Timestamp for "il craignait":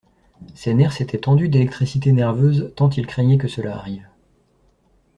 2.89-3.37